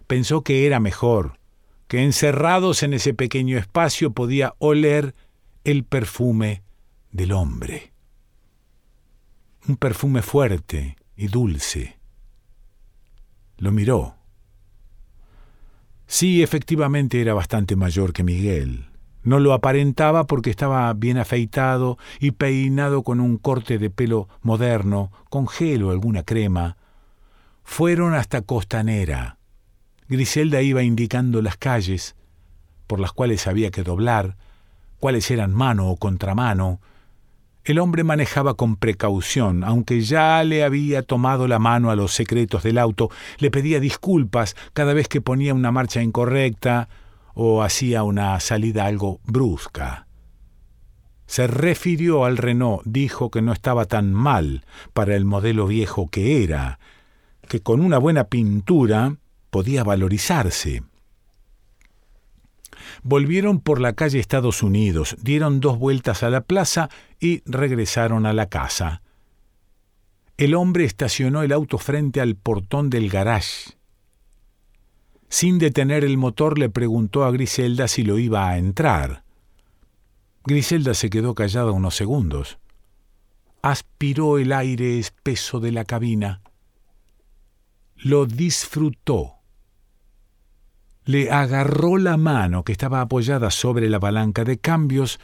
Pensó 0.05 0.43
que 0.43 0.67
era 0.67 0.79
mejor, 0.79 1.39
que 1.87 2.03
encerrados 2.03 2.83
en 2.83 2.93
ese 2.93 3.15
pequeño 3.15 3.57
espacio 3.57 4.11
podía 4.11 4.53
oler 4.59 5.15
el 5.63 5.83
perfume 5.83 6.61
del 7.11 7.31
hombre. 7.31 7.91
Un 9.67 9.75
perfume 9.75 10.21
fuerte 10.21 10.95
y 11.19 11.27
dulce. 11.27 11.99
Lo 13.57 13.73
miró. 13.73 14.15
Sí, 16.07 16.41
efectivamente 16.41 17.19
era 17.19 17.33
bastante 17.33 17.75
mayor 17.75 18.13
que 18.13 18.23
Miguel. 18.23 18.85
No 19.21 19.39
lo 19.39 19.51
aparentaba 19.53 20.25
porque 20.25 20.49
estaba 20.49 20.93
bien 20.93 21.17
afeitado 21.17 21.97
y 22.21 22.31
peinado 22.31 23.03
con 23.03 23.19
un 23.19 23.37
corte 23.37 23.77
de 23.77 23.89
pelo 23.89 24.29
moderno, 24.41 25.11
con 25.29 25.49
gel 25.49 25.83
o 25.83 25.91
alguna 25.91 26.23
crema. 26.23 26.77
Fueron 27.63 28.13
hasta 28.13 28.41
Costanera. 28.41 29.37
Griselda 30.07 30.61
iba 30.61 30.83
indicando 30.83 31.41
las 31.41 31.57
calles 31.57 32.15
por 32.87 33.01
las 33.01 33.11
cuales 33.11 33.45
había 33.45 33.71
que 33.71 33.83
doblar, 33.83 34.37
cuáles 34.99 35.29
eran 35.29 35.53
mano 35.53 35.89
o 35.89 35.97
contramano. 35.97 36.79
El 37.63 37.79
hombre 37.79 38.03
manejaba 38.03 38.55
con 38.55 38.77
precaución, 38.77 39.63
aunque 39.63 40.01
ya 40.01 40.43
le 40.43 40.63
había 40.63 41.03
tomado 41.03 41.47
la 41.47 41.59
mano 41.59 41.91
a 41.91 41.95
los 41.95 42.13
secretos 42.13 42.63
del 42.63 42.77
auto, 42.77 43.09
le 43.37 43.51
pedía 43.51 43.79
disculpas 43.79 44.55
cada 44.73 44.93
vez 44.93 45.07
que 45.07 45.21
ponía 45.21 45.53
una 45.53 45.71
marcha 45.71 46.01
incorrecta, 46.01 46.89
o 47.33 47.63
hacía 47.63 48.03
una 48.03 48.39
salida 48.39 48.85
algo 48.85 49.21
brusca. 49.23 50.07
Se 51.25 51.47
refirió 51.47 52.25
al 52.25 52.37
Renault, 52.37 52.81
dijo 52.85 53.29
que 53.29 53.41
no 53.41 53.53
estaba 53.53 53.85
tan 53.85 54.13
mal 54.13 54.65
para 54.93 55.15
el 55.15 55.25
modelo 55.25 55.67
viejo 55.67 56.09
que 56.09 56.43
era, 56.43 56.79
que 57.47 57.61
con 57.61 57.81
una 57.81 57.97
buena 57.97 58.25
pintura 58.25 59.15
podía 59.51 59.83
valorizarse. 59.83 60.83
Volvieron 63.03 63.59
por 63.59 63.81
la 63.81 63.93
calle 63.93 64.19
Estados 64.19 64.63
Unidos, 64.63 65.15
dieron 65.21 65.59
dos 65.59 65.77
vueltas 65.77 66.23
a 66.23 66.29
la 66.29 66.41
plaza 66.41 66.89
y 67.19 67.41
regresaron 67.45 68.25
a 68.25 68.33
la 68.33 68.47
casa. 68.47 69.01
El 70.37 70.55
hombre 70.55 70.85
estacionó 70.85 71.43
el 71.43 71.51
auto 71.51 71.77
frente 71.77 72.21
al 72.21 72.35
portón 72.35 72.89
del 72.89 73.09
garage. 73.09 73.77
Sin 75.27 75.59
detener 75.59 76.03
el 76.03 76.17
motor 76.17 76.57
le 76.57 76.69
preguntó 76.69 77.23
a 77.23 77.31
Griselda 77.31 77.87
si 77.87 78.03
lo 78.03 78.17
iba 78.17 78.49
a 78.49 78.57
entrar. 78.57 79.23
Griselda 80.45 80.93
se 80.93 81.09
quedó 81.09 81.35
callada 81.35 81.71
unos 81.71 81.95
segundos. 81.95 82.57
Aspiró 83.61 84.37
el 84.37 84.53
aire 84.53 84.97
espeso 84.97 85.59
de 85.59 85.71
la 85.73 85.83
cabina. 85.83 86.41
Lo 87.97 88.25
disfrutó. 88.25 89.38
Le 91.09 91.31
agarró 91.31 91.97
la 91.97 92.17
mano 92.17 92.63
que 92.63 92.71
estaba 92.71 93.01
apoyada 93.01 93.49
sobre 93.49 93.89
la 93.89 93.99
palanca 93.99 94.43
de 94.43 94.59
cambios 94.59 95.19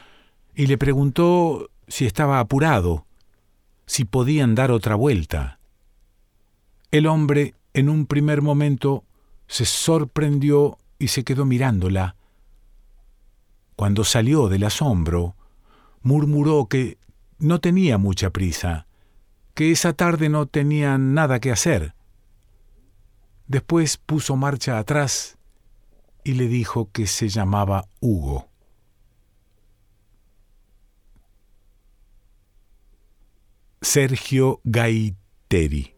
y 0.55 0.65
le 0.65 0.79
preguntó 0.79 1.69
si 1.87 2.07
estaba 2.07 2.39
apurado, 2.39 3.05
si 3.85 4.03
podían 4.03 4.55
dar 4.55 4.71
otra 4.71 4.95
vuelta. 4.95 5.59
El 6.89 7.05
hombre, 7.05 7.53
en 7.75 7.89
un 7.89 8.07
primer 8.07 8.41
momento, 8.41 9.03
se 9.45 9.65
sorprendió 9.65 10.79
y 10.97 11.09
se 11.09 11.23
quedó 11.23 11.45
mirándola. 11.45 12.15
Cuando 13.75 14.05
salió 14.05 14.49
del 14.49 14.63
asombro, 14.63 15.35
murmuró 16.01 16.65
que 16.65 16.97
no 17.37 17.61
tenía 17.61 17.99
mucha 17.99 18.31
prisa, 18.31 18.87
que 19.53 19.69
esa 19.69 19.93
tarde 19.93 20.29
no 20.29 20.47
tenía 20.47 20.97
nada 20.97 21.39
que 21.39 21.51
hacer. 21.51 21.93
Después 23.45 23.97
puso 23.97 24.35
marcha 24.35 24.79
atrás 24.79 25.34
y 26.25 26.33
le 26.33 26.47
dijo 26.47 26.91
que 26.91 27.05
se 27.07 27.29
llamaba 27.29 27.87
Hugo. 28.01 28.49
Sergio 33.79 34.59
Gaiteri 34.63 35.93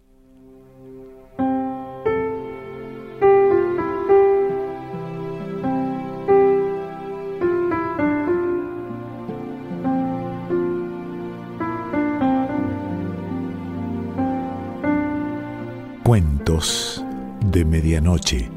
Cuentos 16.04 17.04
de 17.46 17.64
Medianoche. 17.64 18.57